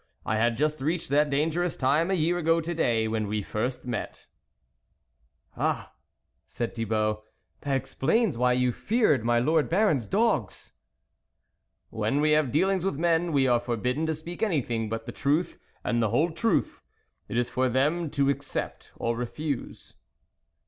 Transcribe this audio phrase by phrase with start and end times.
[0.25, 3.85] I had just reached that dangerous time a year ago to day, when we first
[3.85, 4.25] met.""
[5.55, 5.93] Ah!"
[6.47, 7.23] said Thibault,"
[7.61, 10.73] that explains why you feared my Lord Baron's dogs.""
[11.91, 15.59] When we have dealings with men, we are forbidden to speak anything but the truth,
[15.83, 16.81] and the whole truth;
[17.29, 19.97] it is for them to accept or refuse."